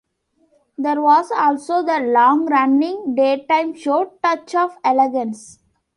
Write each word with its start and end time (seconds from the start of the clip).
There 0.79 0.99
was 0.99 1.29
also 1.29 1.83
the 1.83 1.99
long 1.99 2.47
running 2.47 3.13
daytime 3.13 3.75
show 3.75 4.11
"Touch 4.23 4.55
of 4.55 4.75
Elegance". 4.83 5.59